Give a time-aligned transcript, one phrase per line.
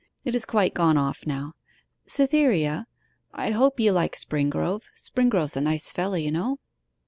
[0.25, 1.53] It has quite gone off now...
[2.07, 2.87] Cytherea,
[3.35, 4.85] I hope you like Springrove.
[4.97, 6.57] Springrove's a nice fellow, you know.